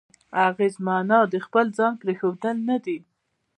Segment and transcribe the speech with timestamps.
[0.47, 2.97] اغېز معنا د خپل ځان پرېښوول نه دی.